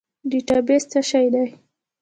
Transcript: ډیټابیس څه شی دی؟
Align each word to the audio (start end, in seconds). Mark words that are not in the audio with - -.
ډیټابیس 0.29 0.83
څه 0.91 0.99
شی 1.09 1.27
دی؟ 1.33 1.45